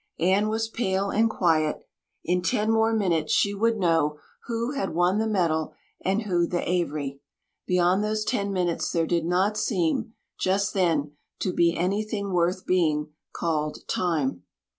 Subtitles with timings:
[0.19, 1.87] Anne was pale and quiet;
[2.23, 6.67] in ten more minutes she would know who had won the medal and who the
[6.67, 7.19] Avery.
[7.67, 13.09] Beyond those ten minutes there did not seem, just then, to be anything worth being
[13.31, 14.41] called Time.